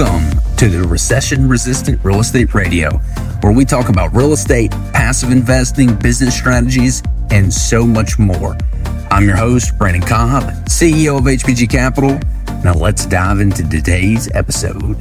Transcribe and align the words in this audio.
Welcome 0.00 0.56
to 0.56 0.70
the 0.70 0.88
Recession 0.88 1.46
Resistant 1.46 2.02
Real 2.02 2.20
Estate 2.20 2.54
Radio, 2.54 2.88
where 3.42 3.52
we 3.52 3.66
talk 3.66 3.90
about 3.90 4.16
real 4.16 4.32
estate, 4.32 4.70
passive 4.94 5.30
investing, 5.30 5.94
business 5.94 6.34
strategies, 6.34 7.02
and 7.30 7.52
so 7.52 7.84
much 7.84 8.18
more. 8.18 8.56
I'm 9.10 9.26
your 9.26 9.36
host, 9.36 9.76
Brandon 9.76 10.00
Cobb, 10.00 10.44
CEO 10.64 11.18
of 11.18 11.24
HBG 11.24 11.68
Capital. 11.68 12.18
Now 12.64 12.72
let's 12.72 13.04
dive 13.04 13.40
into 13.40 13.68
today's 13.68 14.30
episode. 14.32 14.96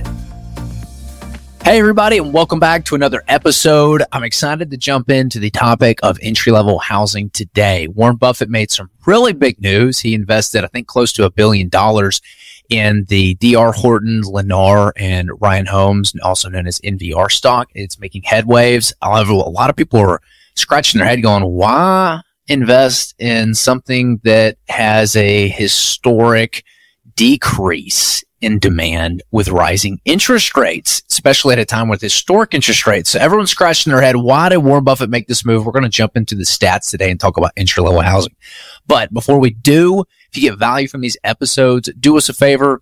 Hey, 1.64 1.80
everybody, 1.80 2.18
and 2.18 2.34
welcome 2.34 2.60
back 2.60 2.84
to 2.86 2.96
another 2.96 3.24
episode. 3.30 4.04
I'm 4.12 4.24
excited 4.24 4.70
to 4.70 4.76
jump 4.76 5.10
into 5.10 5.40
the 5.40 5.50
topic 5.50 6.00
of 6.04 6.20
entry 6.22 6.52
level 6.52 6.78
housing 6.78 7.30
today. 7.30 7.88
Warren 7.88 8.18
Buffett 8.18 8.50
made 8.50 8.70
some 8.70 8.90
really 9.06 9.32
big 9.32 9.62
news. 9.62 10.00
He 10.00 10.14
invested, 10.14 10.66
I 10.66 10.68
think, 10.68 10.88
close 10.88 11.14
to 11.14 11.24
a 11.24 11.32
billion 11.32 11.70
dollars 11.70 12.22
in 12.70 13.06
the 13.10 13.36
DR 13.36 13.74
Horton, 13.74 14.22
Lennar, 14.24 14.92
and 14.96 15.30
Ryan 15.42 15.66
Homes, 15.66 16.14
also 16.24 16.50
known 16.50 16.68
as 16.68 16.80
NVR 16.80 17.32
stock. 17.32 17.70
It's 17.74 18.00
making 18.00 18.22
headwaves. 18.24 18.94
However, 19.02 19.32
a 19.32 19.50
lot 19.50 19.70
of 19.70 19.76
people 19.76 20.00
are 20.00 20.22
scratching 20.56 21.00
their 21.00 21.08
head 21.08 21.22
going, 21.22 21.44
why 21.44 22.22
invest 22.48 23.16
in 23.20 23.54
something 23.54 24.20
that 24.24 24.58
has 24.68 25.16
a 25.16 25.48
historic 25.50 26.64
decrease 27.16 28.24
in 28.42 28.58
demand 28.60 29.22
with 29.32 29.50
rising 29.50 30.00
interest 30.06 30.56
rates, 30.56 31.04
especially 31.10 31.54
at 31.54 31.60
a 31.60 31.66
time 31.66 31.90
with 31.90 32.02
historic 32.02 32.54
interest 32.54 32.88
rates. 32.88 33.10
So 33.10 33.20
everyone's 33.20 33.52
scratching 33.52 33.92
their 33.92 34.02
head. 34.02 34.16
Why 34.16 34.50
did 34.50 34.58
Warren 34.58 34.84
Buffett 34.84 35.10
make 35.10 35.28
this 35.28 35.46
move? 35.46 35.66
We're 35.66 35.74
going 35.74 35.84
to 35.84 35.90
jump 35.90 36.16
into 36.16 36.36
the 36.36 36.44
stats 36.44 36.90
today 36.90 37.12
and 37.12 37.20
talk 37.20 37.38
about 37.38 37.52
entry 37.58 37.84
level 37.84 38.02
housing. 38.02 38.36
But 38.88 39.14
before 39.14 39.40
we 39.40 39.52
do, 39.52 40.06
if 40.32 40.38
you 40.38 40.50
get 40.50 40.60
value 40.60 40.88
from 40.88 41.02
these 41.02 41.18
episodes, 41.24 41.90
do 42.00 42.18
us 42.18 42.30
a 42.30 42.34
favor, 42.34 42.82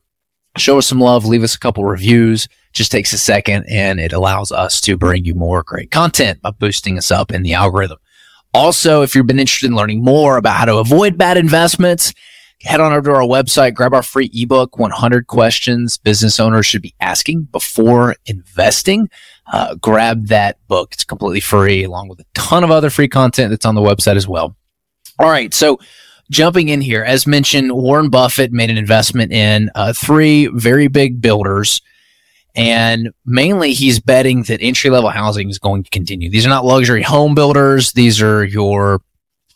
show 0.57 0.77
us 0.77 0.87
some 0.87 0.99
love, 0.99 1.25
leave 1.25 1.43
us 1.43 1.55
a 1.55 1.59
couple 1.59 1.85
reviews. 1.85 2.47
Just 2.73 2.91
takes 2.91 3.13
a 3.13 3.17
second 3.17 3.65
and 3.69 3.99
it 3.99 4.13
allows 4.13 4.51
us 4.51 4.79
to 4.81 4.97
bring 4.97 5.25
you 5.25 5.33
more 5.33 5.63
great 5.63 5.89
content 5.89 6.41
by 6.41 6.51
boosting 6.51 6.97
us 6.97 7.09
up 7.09 7.31
in 7.31 7.43
the 7.43 7.53
algorithm. 7.53 7.97
Also, 8.53 9.01
if 9.01 9.15
you've 9.15 9.27
been 9.27 9.39
interested 9.39 9.67
in 9.67 9.75
learning 9.75 10.03
more 10.03 10.37
about 10.37 10.57
how 10.57 10.65
to 10.65 10.77
avoid 10.77 11.17
bad 11.17 11.37
investments, 11.37 12.13
head 12.61 12.79
on 12.79 12.91
over 12.91 13.11
to 13.11 13.15
our 13.15 13.21
website, 13.21 13.73
grab 13.73 13.93
our 13.93 14.03
free 14.03 14.29
ebook, 14.33 14.77
100 14.77 15.27
questions 15.27 15.97
business 15.97 16.39
owners 16.39 16.65
should 16.65 16.81
be 16.81 16.95
asking 16.99 17.43
before 17.51 18.15
investing. 18.25 19.09
Uh, 19.51 19.75
grab 19.75 20.27
that 20.27 20.57
book. 20.67 20.93
It's 20.93 21.03
completely 21.03 21.39
free 21.39 21.83
along 21.83 22.09
with 22.09 22.19
a 22.19 22.25
ton 22.33 22.63
of 22.63 22.71
other 22.71 22.89
free 22.89 23.07
content 23.07 23.49
that's 23.49 23.65
on 23.65 23.75
the 23.75 23.81
website 23.81 24.17
as 24.17 24.27
well. 24.27 24.55
All 25.19 25.29
right. 25.29 25.53
So 25.53 25.79
jumping 26.29 26.69
in 26.69 26.81
here, 26.81 27.03
as 27.03 27.27
mentioned, 27.27 27.71
Warren 27.71 28.09
Buffett 28.09 28.51
made 28.51 28.69
an 28.69 28.77
investment 28.77 29.31
in 29.31 29.69
uh, 29.75 29.93
three 29.93 30.47
very 30.47 30.87
big 30.87 31.21
builders. 31.21 31.81
And 32.55 33.09
mainly 33.25 33.73
he's 33.73 33.99
betting 33.99 34.43
that 34.43 34.61
entry 34.61 34.89
level 34.89 35.09
housing 35.09 35.49
is 35.49 35.59
going 35.59 35.83
to 35.83 35.89
continue. 35.91 36.29
These 36.29 36.45
are 36.45 36.49
not 36.49 36.65
luxury 36.65 37.03
home 37.03 37.35
builders. 37.35 37.93
These 37.93 38.21
are 38.21 38.43
your 38.43 39.01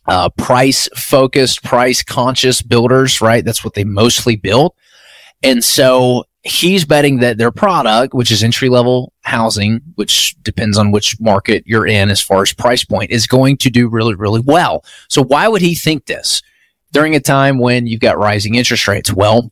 uh, 0.08 0.30
price 0.30 0.88
focused, 0.95 1.63
price 1.63 2.03
conscious 2.03 2.61
builders, 2.61 3.22
right? 3.22 3.44
That's 3.44 3.63
what 3.63 3.73
they 3.73 3.83
mostly 3.83 4.35
build. 4.35 4.73
And 5.41 5.63
so 5.63 6.25
he's 6.44 6.85
betting 6.85 7.19
that 7.19 7.38
their 7.38 7.52
product, 7.52 8.13
which 8.13 8.31
is 8.31 8.44
entry 8.44 8.69
level 8.69 9.13
housing, 9.22 9.81
which 9.95 10.35
depends 10.44 10.78
on 10.78 10.91
which 10.91 11.19
market 11.19 11.63
you're 11.66 11.88
in 11.88 12.09
as 12.09 12.22
far 12.22 12.41
as 12.41 12.53
price 12.53 12.83
point, 12.83 13.11
is 13.11 13.25
going 13.25 13.58
to 13.58 13.69
do 13.69 13.88
really, 13.88 14.16
really 14.16 14.41
well. 14.41 14.83
So 15.09 15.23
why 15.23 15.47
would 15.47 15.61
he 15.61 15.75
think 15.75 16.06
this 16.06 16.41
during 16.92 17.16
a 17.16 17.20
time 17.20 17.59
when 17.59 17.88
you've 17.88 18.02
got 18.02 18.17
rising 18.17 18.56
interest 18.56 18.88
rates? 18.88 19.14
Well, 19.14 19.52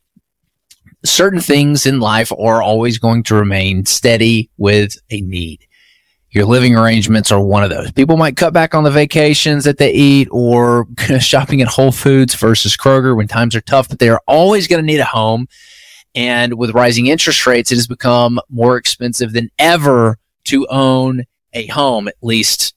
certain 1.03 1.39
things 1.39 1.85
in 1.85 1.99
life 1.99 2.31
are 2.31 2.61
always 2.61 2.97
going 2.97 3.23
to 3.23 3.35
remain 3.35 3.85
steady 3.85 4.49
with 4.57 4.97
a 5.09 5.21
need. 5.21 5.65
Your 6.31 6.45
living 6.45 6.75
arrangements 6.75 7.31
are 7.31 7.41
one 7.41 7.63
of 7.63 7.71
those. 7.71 7.91
People 7.91 8.15
might 8.15 8.37
cut 8.37 8.53
back 8.53 8.75
on 8.75 8.83
the 8.83 8.91
vacations 8.91 9.63
that 9.63 9.79
they 9.79 9.91
eat 9.91 10.27
or 10.31 10.87
shopping 11.19 11.61
at 11.61 11.67
Whole 11.67 11.91
Foods 11.91 12.35
versus 12.35 12.77
Kroger 12.77 13.15
when 13.15 13.27
times 13.27 13.55
are 13.55 13.61
tough, 13.61 13.89
but 13.89 13.97
they 13.97 14.09
are 14.09 14.21
always 14.27 14.67
going 14.67 14.81
to 14.81 14.85
need 14.85 14.99
a 14.99 15.05
home. 15.05 15.47
And 16.13 16.55
with 16.55 16.71
rising 16.71 17.07
interest 17.07 17.47
rates, 17.47 17.71
it 17.71 17.75
has 17.75 17.87
become 17.87 18.39
more 18.49 18.77
expensive 18.77 19.33
than 19.33 19.49
ever 19.57 20.19
to 20.45 20.67
own 20.67 21.23
a 21.53 21.65
home, 21.67 22.07
at 22.07 22.15
least 22.21 22.75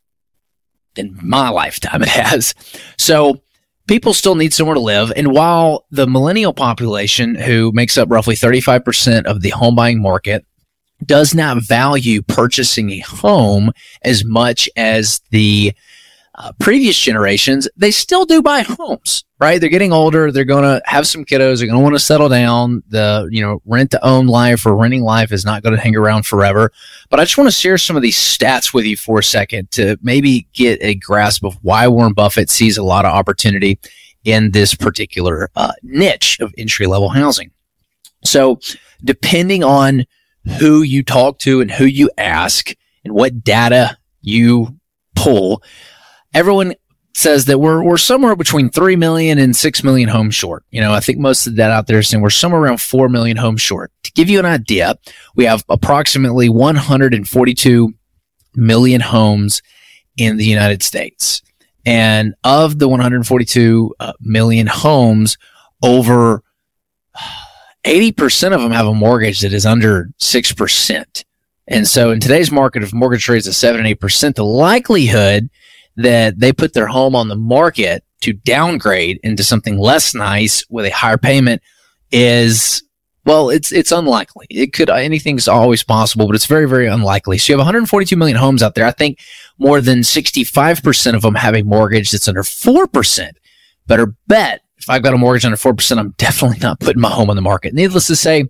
in 0.96 1.18
my 1.22 1.50
lifetime 1.50 2.02
it 2.02 2.08
has. 2.08 2.54
So 2.96 3.42
people 3.86 4.14
still 4.14 4.34
need 4.34 4.52
somewhere 4.52 4.74
to 4.74 4.80
live. 4.80 5.12
And 5.16 5.32
while 5.32 5.86
the 5.90 6.06
millennial 6.06 6.52
population, 6.52 7.34
who 7.34 7.72
makes 7.72 7.98
up 7.98 8.10
roughly 8.10 8.34
35% 8.34 9.24
of 9.24 9.42
the 9.42 9.50
home 9.50 9.74
buying 9.74 10.00
market, 10.00 10.44
does 11.04 11.34
not 11.34 11.62
value 11.62 12.22
purchasing 12.22 12.90
a 12.90 13.00
home 13.00 13.72
as 14.02 14.24
much 14.24 14.68
as 14.76 15.20
the 15.30 15.72
uh, 16.42 16.50
previous 16.58 16.98
generations, 16.98 17.68
they 17.76 17.92
still 17.92 18.24
do 18.24 18.42
buy 18.42 18.62
homes, 18.62 19.24
right? 19.38 19.60
They're 19.60 19.70
getting 19.70 19.92
older. 19.92 20.32
They're 20.32 20.44
going 20.44 20.64
to 20.64 20.82
have 20.86 21.06
some 21.06 21.24
kiddos. 21.24 21.58
They're 21.58 21.68
going 21.68 21.78
to 21.78 21.82
want 21.82 21.94
to 21.94 22.00
settle 22.00 22.28
down. 22.28 22.82
The, 22.88 23.28
you 23.30 23.40
know, 23.40 23.62
rent 23.64 23.92
to 23.92 24.04
own 24.04 24.26
life 24.26 24.66
or 24.66 24.74
renting 24.74 25.02
life 25.02 25.30
is 25.30 25.44
not 25.44 25.62
going 25.62 25.76
to 25.76 25.80
hang 25.80 25.94
around 25.94 26.26
forever. 26.26 26.72
But 27.10 27.20
I 27.20 27.24
just 27.24 27.38
want 27.38 27.46
to 27.46 27.56
share 27.56 27.78
some 27.78 27.94
of 27.94 28.02
these 28.02 28.16
stats 28.16 28.74
with 28.74 28.84
you 28.84 28.96
for 28.96 29.20
a 29.20 29.22
second 29.22 29.70
to 29.72 29.96
maybe 30.02 30.48
get 30.52 30.80
a 30.82 30.96
grasp 30.96 31.44
of 31.44 31.54
why 31.62 31.86
Warren 31.86 32.12
Buffett 32.12 32.50
sees 32.50 32.76
a 32.76 32.82
lot 32.82 33.04
of 33.04 33.12
opportunity 33.12 33.78
in 34.24 34.50
this 34.50 34.74
particular 34.74 35.48
uh, 35.54 35.72
niche 35.84 36.38
of 36.40 36.52
entry 36.58 36.88
level 36.88 37.10
housing. 37.10 37.52
So 38.24 38.58
depending 39.04 39.62
on 39.62 40.06
who 40.58 40.82
you 40.82 41.04
talk 41.04 41.38
to 41.40 41.60
and 41.60 41.70
who 41.70 41.84
you 41.84 42.10
ask 42.18 42.74
and 43.04 43.14
what 43.14 43.44
data 43.44 43.96
you 44.22 44.76
pull, 45.14 45.62
everyone 46.34 46.74
says 47.14 47.44
that 47.44 47.58
we're 47.58 47.82
we're 47.82 47.98
somewhere 47.98 48.34
between 48.34 48.70
3 48.70 48.96
million 48.96 49.38
and 49.38 49.54
6 49.54 49.84
million 49.84 50.08
homes 50.08 50.34
short. 50.34 50.64
You 50.70 50.80
know, 50.80 50.92
I 50.92 51.00
think 51.00 51.18
most 51.18 51.46
of 51.46 51.56
that 51.56 51.70
out 51.70 51.86
there 51.86 51.98
is 51.98 52.08
saying 52.08 52.22
we're 52.22 52.30
somewhere 52.30 52.62
around 52.62 52.80
4 52.80 53.08
million 53.08 53.36
homes 53.36 53.60
short. 53.60 53.92
To 54.04 54.12
give 54.12 54.30
you 54.30 54.38
an 54.38 54.46
idea, 54.46 54.96
we 55.36 55.44
have 55.44 55.64
approximately 55.68 56.48
142 56.48 57.94
million 58.54 59.00
homes 59.00 59.62
in 60.16 60.36
the 60.36 60.44
United 60.44 60.82
States. 60.82 61.42
And 61.84 62.34
of 62.44 62.78
the 62.78 62.88
142 62.88 63.94
uh, 63.98 64.12
homes, 64.68 65.36
over 65.82 66.42
80% 67.84 68.54
of 68.54 68.60
them 68.60 68.70
have 68.70 68.86
a 68.86 68.94
mortgage 68.94 69.40
that 69.40 69.52
is 69.52 69.66
under 69.66 70.08
6%. 70.20 71.24
And 71.68 71.88
so 71.88 72.10
in 72.10 72.20
today's 72.20 72.52
market, 72.52 72.82
if 72.82 72.92
mortgage 72.92 73.28
rates 73.28 73.48
are 73.48 73.52
7 73.52 73.84
and 73.84 73.98
8%, 73.98 74.34
the 74.34 74.44
likelihood 74.44 75.50
that 75.96 76.38
they 76.38 76.52
put 76.52 76.74
their 76.74 76.86
home 76.86 77.14
on 77.14 77.28
the 77.28 77.36
market 77.36 78.04
to 78.20 78.32
downgrade 78.32 79.18
into 79.22 79.44
something 79.44 79.78
less 79.78 80.14
nice 80.14 80.64
with 80.70 80.86
a 80.86 80.90
higher 80.90 81.18
payment 81.18 81.62
is 82.10 82.82
well, 83.24 83.50
it's 83.50 83.70
it's 83.70 83.92
unlikely. 83.92 84.46
It 84.50 84.72
could 84.72 84.90
anything's 84.90 85.46
always 85.46 85.84
possible, 85.84 86.26
but 86.26 86.34
it's 86.34 86.46
very 86.46 86.68
very 86.68 86.86
unlikely. 86.86 87.38
So 87.38 87.52
you 87.52 87.58
have 87.58 87.64
142 87.64 88.16
million 88.16 88.36
homes 88.36 88.62
out 88.62 88.74
there. 88.74 88.86
I 88.86 88.90
think 88.90 89.20
more 89.58 89.80
than 89.80 90.00
65% 90.00 91.14
of 91.14 91.22
them 91.22 91.36
have 91.36 91.54
a 91.54 91.62
mortgage 91.62 92.10
that's 92.10 92.26
under 92.26 92.42
4%. 92.42 93.30
Better 93.86 94.14
bet 94.26 94.62
if 94.82 94.90
I've 94.90 95.02
got 95.02 95.14
a 95.14 95.18
mortgage 95.18 95.44
under 95.44 95.56
4%, 95.56 95.98
I'm 95.98 96.10
definitely 96.18 96.58
not 96.58 96.80
putting 96.80 97.00
my 97.00 97.10
home 97.10 97.30
on 97.30 97.36
the 97.36 97.42
market. 97.42 97.72
Needless 97.72 98.08
to 98.08 98.16
say, 98.16 98.46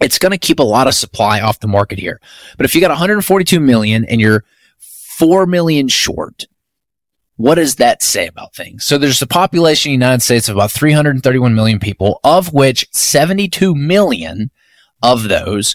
it's 0.00 0.18
going 0.18 0.32
to 0.32 0.38
keep 0.38 0.58
a 0.58 0.64
lot 0.64 0.86
of 0.86 0.94
supply 0.94 1.40
off 1.40 1.60
the 1.60 1.68
market 1.68 1.98
here. 1.98 2.20
But 2.56 2.66
if 2.66 2.74
you 2.74 2.80
got 2.80 2.90
142 2.90 3.58
million 3.60 4.04
and 4.04 4.20
you're 4.20 4.44
4 5.18 5.46
million 5.46 5.88
short, 5.88 6.44
what 7.42 7.56
does 7.56 7.74
that 7.74 8.04
say 8.04 8.28
about 8.28 8.54
things? 8.54 8.84
So 8.84 8.96
there's 8.96 9.20
a 9.20 9.26
population 9.26 9.90
in 9.90 9.98
the 9.98 10.04
United 10.04 10.22
States 10.22 10.48
of 10.48 10.54
about 10.54 10.70
331 10.70 11.56
million 11.56 11.80
people, 11.80 12.20
of 12.22 12.52
which 12.52 12.86
72 12.92 13.74
million 13.74 14.52
of 15.02 15.24
those 15.24 15.74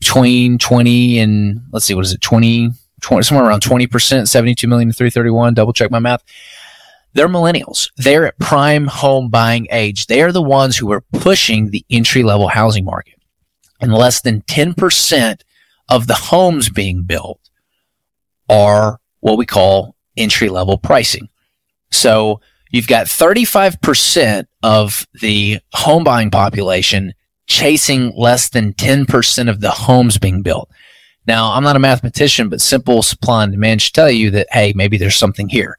between 0.00 0.58
20 0.58 1.20
and 1.20 1.60
let's 1.70 1.84
see, 1.84 1.94
what 1.94 2.04
is 2.04 2.12
it? 2.12 2.20
20, 2.20 2.70
20 3.00 3.22
somewhere 3.22 3.46
around 3.46 3.62
20%, 3.62 4.26
72 4.26 4.66
million 4.66 4.88
to 4.88 4.92
331. 4.92 5.54
Double 5.54 5.72
check 5.72 5.92
my 5.92 6.00
math. 6.00 6.24
They're 7.12 7.28
millennials. 7.28 7.92
They're 7.96 8.26
at 8.26 8.40
prime 8.40 8.88
home 8.88 9.28
buying 9.28 9.68
age. 9.70 10.06
They 10.06 10.20
are 10.20 10.32
the 10.32 10.42
ones 10.42 10.76
who 10.76 10.90
are 10.90 11.04
pushing 11.12 11.70
the 11.70 11.86
entry 11.90 12.24
level 12.24 12.48
housing 12.48 12.84
market. 12.84 13.20
And 13.80 13.94
less 13.94 14.20
than 14.20 14.42
10% 14.42 15.42
of 15.88 16.08
the 16.08 16.14
homes 16.14 16.70
being 16.70 17.04
built 17.04 17.38
are 18.48 18.98
what 19.20 19.38
we 19.38 19.46
call 19.46 19.94
entry 20.16 20.48
level 20.48 20.78
pricing. 20.78 21.28
So 21.90 22.40
you've 22.70 22.88
got 22.88 23.06
35% 23.06 24.46
of 24.62 25.06
the 25.20 25.58
home 25.74 26.04
buying 26.04 26.30
population 26.30 27.14
chasing 27.46 28.12
less 28.16 28.48
than 28.48 28.72
10% 28.74 29.48
of 29.50 29.60
the 29.60 29.70
homes 29.70 30.18
being 30.18 30.42
built. 30.42 30.70
Now, 31.26 31.52
I'm 31.52 31.62
not 31.62 31.76
a 31.76 31.80
mathematician, 31.80 32.48
but 32.48 32.60
simple 32.60 33.02
supply 33.02 33.44
and 33.44 33.52
demand 33.52 33.82
should 33.82 33.94
tell 33.94 34.10
you 34.10 34.30
that, 34.32 34.48
hey, 34.50 34.72
maybe 34.74 34.96
there's 34.96 35.16
something 35.16 35.48
here. 35.48 35.76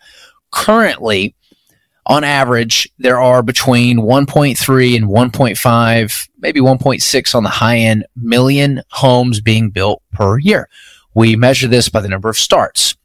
Currently, 0.52 1.36
on 2.06 2.24
average, 2.24 2.90
there 2.98 3.20
are 3.20 3.42
between 3.42 4.00
1.3 4.00 4.96
and 4.96 5.06
1.5, 5.06 6.30
maybe 6.40 6.60
1.6 6.60 7.36
on 7.36 7.44
the 7.44 7.50
high 7.50 7.78
end 7.78 8.06
million 8.16 8.82
homes 8.92 9.42
being 9.42 9.70
built 9.70 10.02
per 10.12 10.38
year. 10.38 10.70
We 11.14 11.36
measure 11.36 11.68
this 11.68 11.90
by 11.90 12.02
the 12.02 12.10
number 12.10 12.30
of 12.30 12.38
starts, 12.38 12.96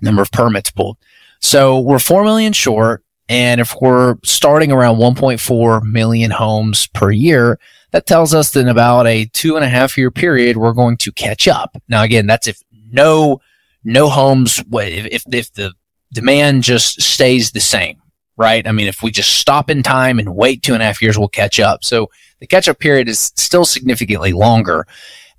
number 0.00 0.22
of 0.22 0.30
permits 0.30 0.70
pulled. 0.70 0.98
So 1.40 1.78
we're 1.78 1.98
4 1.98 2.24
million 2.24 2.52
short. 2.52 3.04
And 3.28 3.60
if 3.60 3.74
we're 3.80 4.16
starting 4.24 4.72
around 4.72 4.96
1.4 4.96 5.82
million 5.82 6.30
homes 6.30 6.86
per 6.88 7.10
year, 7.10 7.58
that 7.90 8.06
tells 8.06 8.32
us 8.32 8.52
that 8.52 8.60
in 8.60 8.68
about 8.68 9.06
a 9.06 9.26
two 9.26 9.56
and 9.56 9.64
a 9.64 9.68
half 9.68 9.98
year 9.98 10.10
period, 10.10 10.56
we're 10.56 10.72
going 10.72 10.96
to 10.98 11.12
catch 11.12 11.46
up. 11.46 11.76
Now, 11.88 12.02
again, 12.02 12.26
that's 12.26 12.48
if 12.48 12.62
no, 12.90 13.40
no 13.84 14.08
homes, 14.08 14.62
if, 14.72 15.06
if, 15.06 15.22
if 15.32 15.52
the 15.52 15.72
demand 16.12 16.62
just 16.62 17.02
stays 17.02 17.50
the 17.50 17.60
same, 17.60 18.00
right? 18.36 18.66
I 18.66 18.72
mean, 18.72 18.86
if 18.86 19.02
we 19.02 19.10
just 19.10 19.36
stop 19.36 19.68
in 19.68 19.82
time 19.82 20.18
and 20.18 20.34
wait 20.34 20.62
two 20.62 20.74
and 20.74 20.82
a 20.82 20.86
half 20.86 21.02
years, 21.02 21.18
we'll 21.18 21.28
catch 21.28 21.60
up. 21.60 21.84
So 21.84 22.10
the 22.40 22.46
catch 22.46 22.68
up 22.68 22.78
period 22.78 23.08
is 23.08 23.32
still 23.36 23.64
significantly 23.64 24.32
longer. 24.32 24.86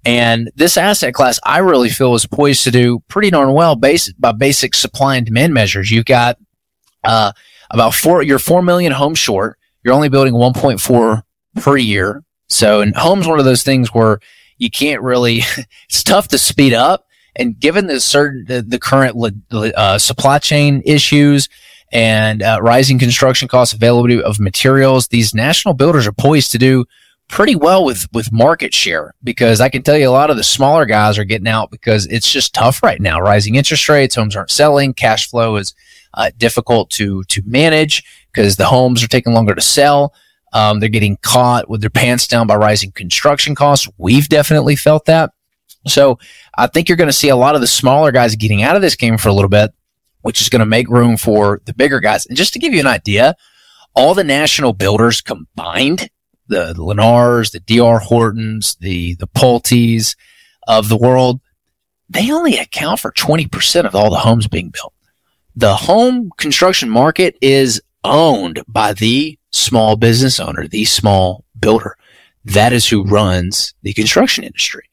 And 0.06 0.50
this 0.56 0.78
asset 0.78 1.14
class, 1.14 1.40
I 1.44 1.60
really 1.60 1.90
feel 1.90 2.16
is 2.16 2.26
poised 2.26 2.64
to 2.64 2.72
do 2.72 3.04
pretty 3.08 3.30
darn 3.30 3.54
well 3.54 3.76
based 3.76 4.20
by 4.20 4.32
basic 4.32 4.74
supply 4.74 5.18
and 5.18 5.26
demand 5.26 5.54
measures. 5.54 5.92
You've 5.92 6.06
got, 6.06 6.38
uh, 7.04 7.34
about 7.70 7.94
four, 7.94 8.24
you're 8.24 8.40
4 8.40 8.62
million 8.62 8.92
homes 8.92 9.20
short. 9.20 9.58
You're 9.84 9.94
only 9.94 10.10
building 10.10 10.34
1.4 10.34 11.24
per 11.62 11.78
year. 11.78 12.24
So, 12.48 12.82
and 12.82 12.96
home's 12.96 13.28
one 13.28 13.40
of 13.40 13.46
those 13.46 13.64
things 13.64 13.94
where 13.94 14.20
you 14.58 14.70
can't 14.70 15.02
really, 15.02 15.42
it's 15.90 16.04
tough 16.04 16.30
to 16.30 16.38
speed 16.38 16.74
up. 16.74 17.06
And 17.36 17.60
given 17.60 17.88
the 17.88 18.00
certain, 18.00 18.46
the, 18.48 18.62
the 18.62 18.80
current 18.80 19.44
uh, 19.52 19.98
supply 19.98 20.40
chain 20.40 20.82
issues 20.86 21.48
and 21.92 22.42
uh, 22.42 22.60
rising 22.62 23.00
construction 23.00 23.48
costs, 23.48 23.74
availability 23.74 24.22
of 24.22 24.40
materials, 24.40 25.08
these 25.08 25.34
national 25.34 25.74
builders 25.74 26.08
are 26.08 26.12
poised 26.12 26.52
to 26.52 26.58
do 26.58 26.86
pretty 27.30 27.56
well 27.56 27.86
with 27.86 28.08
with 28.12 28.32
market 28.34 28.74
share 28.74 29.14
because 29.24 29.62
I 29.62 29.70
can 29.70 29.84
tell 29.84 29.98
you 29.98 30.10
a 30.10 30.12
lot 30.12 30.30
of 30.30 30.36
the 30.36 30.44
smaller 30.44 30.86
guys 30.86 31.18
are 31.18 31.24
getting 31.24 31.48
out 31.48 31.72
because 31.72 32.06
it's 32.08 32.30
just 32.30 32.54
tough 32.54 32.84
right 32.84 33.00
now. 33.00 33.22
Rising 33.22 33.56
interest 33.56 33.88
rates, 33.88 34.16
homes 34.16 34.36
aren't 34.36 34.52
selling, 34.52 34.94
cash 34.94 35.30
flow 35.30 35.56
is 35.56 35.74
uh, 36.16 36.32
difficult 36.38 36.90
to 36.92 37.24
to 37.26 37.42
manage 37.46 38.04
because 38.34 38.58
the 38.58 38.66
homes 38.66 39.02
are 39.04 39.08
taking 39.08 39.34
longer 39.34 39.56
to 39.56 39.62
sell. 39.62 40.14
Um, 40.52 40.80
they're 40.80 40.90
getting 40.90 41.18
caught 41.22 41.70
with 41.70 41.82
their 41.82 41.92
pants 41.92 42.28
down 42.28 42.48
by 42.48 42.56
rising 42.56 42.92
construction 42.92 43.54
costs. 43.54 43.88
We've 43.98 44.28
definitely 44.28 44.76
felt 44.76 45.06
that. 45.06 45.32
So 45.88 46.18
I 46.58 46.68
think 46.68 46.90
you're 46.90 46.98
going 46.98 47.08
to 47.10 47.14
see 47.14 47.30
a 47.30 47.36
lot 47.36 47.56
of 47.56 47.62
the 47.62 47.68
smaller 47.68 48.12
guys 48.12 48.36
getting 48.36 48.64
out 48.64 48.76
of 48.76 48.82
this 48.82 48.96
game 48.96 49.18
for 49.18 49.30
a 49.30 49.34
little 49.34 49.50
bit, 49.50 49.72
which 50.22 50.42
is 50.42 50.50
going 50.50 50.62
to 50.62 50.66
make 50.66 50.90
room 50.90 51.18
for 51.18 51.62
the 51.66 51.74
bigger 51.74 52.00
guys. 52.00 52.26
And 52.26 52.36
just 52.36 52.54
to 52.54 52.60
give 52.60 52.74
you 52.74 52.80
an 52.80 52.88
idea, 52.88 53.36
all 53.94 54.16
the 54.16 54.24
national 54.24 54.74
builders 54.74 55.22
combined 55.22 56.10
the 56.50 56.74
Lennars, 56.74 57.52
the 57.52 57.60
DR 57.62 58.00
Hortons, 58.00 58.76
the, 58.76 59.16
the 59.16 59.28
Pulte's 59.28 60.16
of 60.68 60.90
the 60.90 60.98
world, 60.98 61.40
they 62.10 62.32
only 62.32 62.58
account 62.58 63.00
for 63.00 63.12
20% 63.12 63.86
of 63.86 63.96
all 63.96 64.10
the 64.10 64.18
homes 64.18 64.48
being 64.48 64.70
built. 64.70 64.94
The 65.56 65.76
home 65.76 66.32
construction 66.38 66.90
market 66.90 67.38
is 67.42 67.82
owned 68.04 68.64
by 68.68 68.94
the 68.94 69.38
small 69.52 69.96
business 69.96 70.40
owner, 70.40 70.68
the 70.68 70.86
small 70.86 71.44
builder. 71.60 71.96
That 72.46 72.74
is 72.74 72.88
who 72.88 73.04
runs 73.04 73.74
the 73.84 73.94
construction 73.94 74.44
industry. 74.44 74.84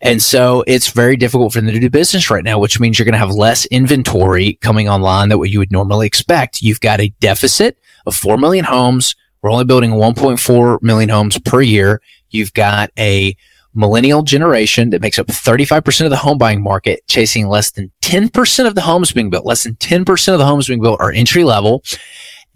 And 0.00 0.22
so 0.22 0.62
it's 0.66 0.90
very 0.90 1.16
difficult 1.16 1.52
for 1.52 1.60
them 1.60 1.72
to 1.72 1.80
do 1.80 1.88
business 1.88 2.30
right 2.30 2.44
now, 2.44 2.58
which 2.58 2.78
means 2.78 2.98
you're 2.98 3.04
going 3.04 3.14
to 3.14 3.18
have 3.18 3.30
less 3.30 3.64
inventory 3.66 4.54
coming 4.54 4.88
online 4.88 5.28
than 5.28 5.38
what 5.38 5.50
you 5.50 5.58
would 5.58 5.72
normally 5.72 6.06
expect. 6.06 6.62
You've 6.62 6.80
got 6.80 7.00
a 7.00 7.14
deficit 7.20 7.78
of 8.04 8.14
4 8.14 8.36
million 8.36 8.64
homes 8.64 9.14
we're 9.46 9.52
only 9.52 9.64
building 9.64 9.92
1.4 9.92 10.82
million 10.82 11.08
homes 11.08 11.38
per 11.38 11.60
year. 11.60 12.02
You've 12.30 12.52
got 12.52 12.90
a 12.98 13.36
millennial 13.74 14.24
generation 14.24 14.90
that 14.90 15.00
makes 15.00 15.20
up 15.20 15.28
35% 15.28 16.04
of 16.04 16.10
the 16.10 16.16
home 16.16 16.36
buying 16.36 16.60
market, 16.60 17.06
chasing 17.06 17.46
less 17.46 17.70
than 17.70 17.92
10% 18.02 18.66
of 18.66 18.74
the 18.74 18.80
homes 18.80 19.12
being 19.12 19.30
built. 19.30 19.46
Less 19.46 19.62
than 19.62 19.76
10% 19.76 20.32
of 20.32 20.40
the 20.40 20.46
homes 20.46 20.66
being 20.66 20.82
built 20.82 21.00
are 21.00 21.12
entry 21.12 21.44
level. 21.44 21.84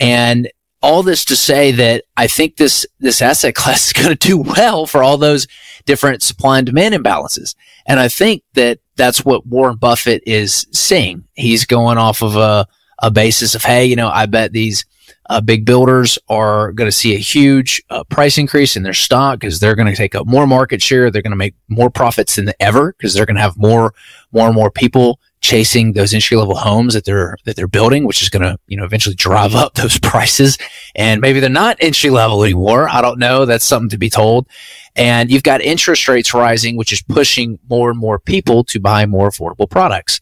And 0.00 0.50
all 0.82 1.04
this 1.04 1.24
to 1.26 1.36
say 1.36 1.70
that 1.70 2.06
I 2.16 2.26
think 2.26 2.56
this, 2.56 2.84
this 2.98 3.22
asset 3.22 3.54
class 3.54 3.86
is 3.86 3.92
going 3.92 4.08
to 4.08 4.28
do 4.28 4.38
well 4.38 4.84
for 4.84 5.04
all 5.04 5.16
those 5.16 5.46
different 5.86 6.24
supply 6.24 6.58
and 6.58 6.66
demand 6.66 6.96
imbalances. 6.96 7.54
And 7.86 8.00
I 8.00 8.08
think 8.08 8.42
that 8.54 8.80
that's 8.96 9.24
what 9.24 9.46
Warren 9.46 9.76
Buffett 9.76 10.24
is 10.26 10.66
seeing. 10.72 11.22
He's 11.34 11.66
going 11.66 11.98
off 11.98 12.20
of 12.20 12.34
a, 12.34 12.66
a 13.00 13.12
basis 13.12 13.54
of, 13.54 13.62
Hey, 13.62 13.84
you 13.84 13.94
know, 13.94 14.08
I 14.08 14.26
bet 14.26 14.50
these 14.50 14.84
uh, 15.28 15.40
big 15.40 15.64
builders 15.64 16.18
are 16.28 16.72
going 16.72 16.88
to 16.88 16.92
see 16.92 17.14
a 17.14 17.18
huge 17.18 17.82
uh, 17.90 18.04
price 18.04 18.38
increase 18.38 18.76
in 18.76 18.82
their 18.82 18.94
stock 18.94 19.40
because 19.40 19.60
they're 19.60 19.76
going 19.76 19.88
to 19.88 19.96
take 19.96 20.14
up 20.14 20.26
more 20.26 20.46
market 20.46 20.82
share. 20.82 21.10
They're 21.10 21.22
going 21.22 21.30
to 21.30 21.36
make 21.36 21.54
more 21.68 21.90
profits 21.90 22.36
than 22.36 22.52
ever 22.60 22.92
because 22.92 23.14
they're 23.14 23.26
going 23.26 23.36
to 23.36 23.42
have 23.42 23.56
more, 23.56 23.94
more 24.32 24.46
and 24.46 24.54
more 24.54 24.70
people 24.70 25.20
chasing 25.40 25.94
those 25.94 26.12
entry 26.12 26.36
level 26.36 26.54
homes 26.54 26.92
that 26.94 27.04
they're 27.04 27.36
that 27.44 27.56
they're 27.56 27.68
building, 27.68 28.04
which 28.04 28.22
is 28.22 28.28
going 28.28 28.42
to 28.42 28.58
you 28.66 28.76
know 28.76 28.84
eventually 28.84 29.14
drive 29.14 29.54
up 29.54 29.74
those 29.76 29.98
prices. 29.98 30.58
And 30.94 31.20
maybe 31.20 31.40
they're 31.40 31.50
not 31.50 31.76
entry 31.80 32.10
level 32.10 32.42
anymore. 32.42 32.88
I 32.88 33.00
don't 33.00 33.18
know. 33.18 33.46
That's 33.46 33.64
something 33.64 33.90
to 33.90 33.98
be 33.98 34.10
told. 34.10 34.48
And 34.96 35.30
you've 35.30 35.42
got 35.42 35.60
interest 35.60 36.08
rates 36.08 36.34
rising, 36.34 36.76
which 36.76 36.92
is 36.92 37.02
pushing 37.02 37.58
more 37.68 37.90
and 37.90 37.98
more 37.98 38.18
people 38.18 38.64
to 38.64 38.80
buy 38.80 39.06
more 39.06 39.30
affordable 39.30 39.70
products. 39.70 40.20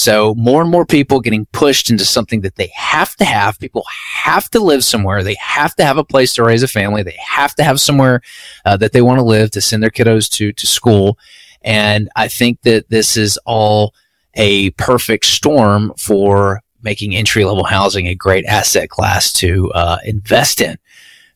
So 0.00 0.34
more 0.34 0.62
and 0.62 0.70
more 0.70 0.86
people 0.86 1.20
getting 1.20 1.44
pushed 1.52 1.90
into 1.90 2.06
something 2.06 2.40
that 2.40 2.56
they 2.56 2.70
have 2.74 3.14
to 3.16 3.24
have. 3.26 3.58
People 3.58 3.84
have 3.90 4.48
to 4.50 4.58
live 4.58 4.82
somewhere. 4.82 5.22
They 5.22 5.36
have 5.38 5.76
to 5.76 5.84
have 5.84 5.98
a 5.98 6.04
place 6.04 6.32
to 6.34 6.42
raise 6.42 6.62
a 6.62 6.68
family. 6.68 7.02
They 7.02 7.18
have 7.22 7.54
to 7.56 7.62
have 7.62 7.82
somewhere 7.82 8.22
uh, 8.64 8.78
that 8.78 8.92
they 8.92 9.02
want 9.02 9.18
to 9.18 9.24
live 9.24 9.50
to 9.50 9.60
send 9.60 9.82
their 9.82 9.90
kiddos 9.90 10.30
to 10.36 10.54
to 10.54 10.66
school. 10.66 11.18
And 11.60 12.08
I 12.16 12.28
think 12.28 12.62
that 12.62 12.88
this 12.88 13.18
is 13.18 13.38
all 13.44 13.94
a 14.32 14.70
perfect 14.70 15.26
storm 15.26 15.92
for 15.98 16.62
making 16.82 17.14
entry 17.14 17.44
level 17.44 17.64
housing 17.64 18.06
a 18.06 18.14
great 18.14 18.46
asset 18.46 18.88
class 18.88 19.34
to 19.34 19.70
uh, 19.72 19.98
invest 20.06 20.62
in. 20.62 20.78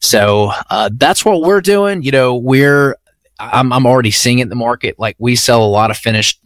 So 0.01 0.53
uh, 0.71 0.89
that's 0.95 1.23
what 1.23 1.43
we're 1.43 1.61
doing. 1.61 2.03
You 2.03 2.13
know, 2.13 2.35
we're 2.35 2.97
I'm, 3.39 3.75
I'm 3.75 3.87
already 3.87 4.11
seeing 4.11 4.39
it 4.39 4.45
in 4.45 4.49
the 4.49 4.55
market. 4.55 4.99
Like 4.99 5.17
we 5.19 5.37
sell 5.37 5.63
a 5.63 5.67
lot 5.67 5.91
of 5.91 5.99
finished 5.99 6.41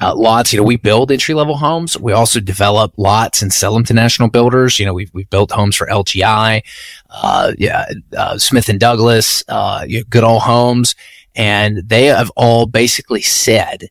uh, 0.00 0.14
lots. 0.14 0.52
You 0.52 0.58
know, 0.58 0.64
we 0.64 0.76
build 0.76 1.10
entry 1.12 1.34
level 1.34 1.56
homes. 1.56 1.98
We 1.98 2.12
also 2.12 2.40
develop 2.40 2.92
lots 2.96 3.42
and 3.42 3.52
sell 3.52 3.74
them 3.74 3.84
to 3.84 3.94
national 3.94 4.30
builders. 4.30 4.78
You 4.78 4.86
know, 4.86 4.94
we've, 4.94 5.12
we've 5.12 5.30
built 5.30 5.50
homes 5.50 5.76
for 5.76 5.86
LGI, 5.86 6.62
uh, 7.10 7.52
yeah, 7.58 7.86
uh, 8.16 8.38
Smith 8.38 8.68
and 8.68 8.80
Douglas, 8.80 9.44
uh, 9.48 9.84
you 9.86 9.98
know, 9.98 10.04
Goodall 10.08 10.40
Homes. 10.40 10.94
And 11.36 11.88
they 11.88 12.06
have 12.06 12.30
all 12.36 12.66
basically 12.66 13.22
said 13.22 13.88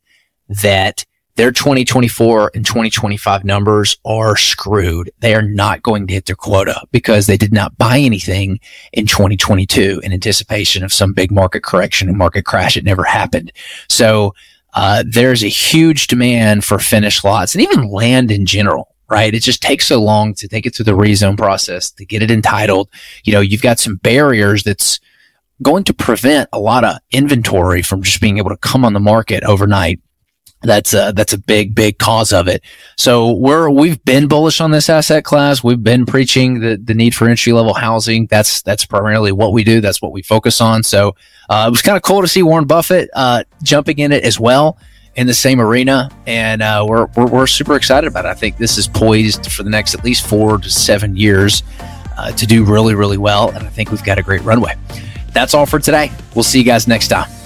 that 0.50 1.06
their 1.40 1.52
2024 1.52 2.52
and 2.54 2.66
2025 2.66 3.46
numbers 3.46 3.98
are 4.04 4.36
screwed. 4.36 5.10
They 5.20 5.34
are 5.36 5.42
not 5.42 5.82
going 5.84 6.06
to 6.08 6.14
hit 6.14 6.26
their 6.26 6.36
quota 6.36 6.86
because 6.92 7.28
they 7.28 7.38
did 7.38 7.54
not 7.54 7.78
buy 7.78 7.98
anything 8.00 8.60
in 8.92 9.06
2022 9.06 10.02
in 10.04 10.12
anticipation 10.12 10.84
of 10.84 10.92
some 10.92 11.14
big 11.14 11.32
market 11.32 11.64
correction 11.64 12.10
and 12.10 12.18
market 12.18 12.44
crash. 12.44 12.76
It 12.76 12.84
never 12.84 13.06
happened. 13.06 13.54
So 13.88 14.34
uh, 14.74 15.04
there's 15.08 15.44
a 15.44 15.48
huge 15.48 16.08
demand 16.08 16.64
for 16.64 16.80
finished 16.80 17.24
lots 17.24 17.56
and 17.56 17.64
even 17.64 17.90
land 17.90 18.32
in 18.32 18.46
general, 18.46 18.96
right? 19.10 19.34
It 19.34 19.44
just 19.44 19.62
takes 19.62 19.88
so 19.88 20.02
long 20.02 20.34
to 20.36 20.48
take 20.48 20.66
it 20.66 20.76
through 20.76 20.86
the 20.86 20.92
rezone 20.92 21.38
process 21.38 21.92
to 21.92 22.06
get 22.06 22.22
it 22.22 22.32
entitled. 22.32 22.90
You 23.24 23.34
know, 23.34 23.42
you've 23.42 23.62
got 23.62 23.80
some 23.80 23.96
barriers 23.98 24.64
that's 24.64 25.00
going 25.62 25.84
to 25.86 25.94
prevent 25.94 26.50
a 26.54 26.60
lot 26.60 26.84
of 26.84 26.98
inventory 27.12 27.82
from 27.82 28.04
just 28.04 28.22
being 28.22 28.38
able 28.38 28.52
to 28.52 28.58
come 28.58 28.86
on 28.86 28.94
the 28.94 29.00
market 29.00 29.44
overnight 29.44 30.00
that's 30.62 30.94
a, 30.94 31.14
that's 31.16 31.32
a 31.32 31.38
big, 31.38 31.74
big 31.74 32.00
cause 32.00 32.34
of 32.34 32.48
it. 32.48 32.64
So 32.98 33.32
we're, 33.32 33.70
we've 33.70 34.04
been 34.04 34.28
bullish 34.28 34.60
on 34.60 34.72
this 34.72 34.90
asset 34.90 35.24
class. 35.24 35.64
We've 35.64 35.82
been 35.82 36.06
preaching 36.06 36.60
the, 36.60 36.76
the 36.76 36.94
need 36.94 37.16
for 37.16 37.30
entry 37.30 37.54
level 37.54 37.74
housing. 37.74 38.28
That's, 38.28 38.62
that's 38.62 38.86
primarily 38.86 39.32
what 39.32 39.54
we 39.54 39.64
do. 39.64 39.80
That's 39.80 40.02
what 40.02 40.12
we 40.12 40.22
focus 40.22 40.60
on. 40.60 40.84
So, 40.84 41.16
uh, 41.50 41.66
it 41.68 41.72
was 41.72 41.82
kind 41.82 41.98
of 41.98 42.04
cool 42.04 42.22
to 42.22 42.28
see 42.28 42.44
Warren 42.44 42.66
Buffett, 42.66 43.10
uh, 43.14 43.44
jumping 43.64 44.00
in 44.00 44.12
it 44.12 44.24
as 44.24 44.40
well 44.40 44.78
in 45.16 45.28
the 45.28 45.34
same 45.34 45.60
arena. 45.60 46.10
And, 46.28 46.62
uh, 46.62 46.86
we're, 46.88 47.08
we're, 47.18 47.28
we're 47.28 47.48
super 47.48 47.76
excited 47.76 48.08
about 48.08 48.26
it. 48.26 48.30
I 48.30 48.36
think 48.36 48.58
this 48.58 48.78
is 48.78 48.88
poised 48.88 49.52
for 49.52 49.64
the 49.64 49.70
next 49.70 49.94
at 49.96 50.04
least 50.04 50.26
four 50.26 50.58
to 50.58 50.70
seven 50.70 51.16
years, 51.16 51.64
uh, 52.18 52.32
to 52.32 52.46
do 52.46 52.64
really, 52.64 52.96
really 52.96 53.18
well. 53.18 53.50
And 53.50 53.66
I 53.66 53.70
think 53.70 53.92
we've 53.92 54.04
got 54.04 54.18
a 54.20 54.24
great 54.24 54.44
runway. 54.44 54.76
That's 55.34 55.54
all 55.54 55.66
for 55.66 55.80
today. 55.80 56.12
We'll 56.36 56.44
see 56.44 56.60
you 56.60 56.66
guys 56.66 56.88
next 56.88 57.08
time. 57.08 57.39